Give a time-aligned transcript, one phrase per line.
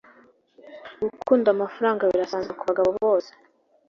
[1.01, 3.31] gukunda amafaranga birasanzwe kubagabo bose